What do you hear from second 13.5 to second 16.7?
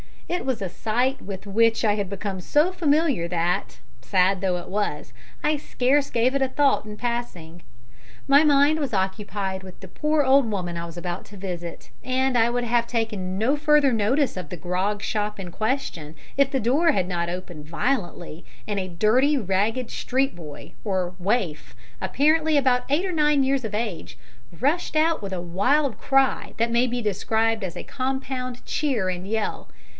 further notice of the grog shop in question if the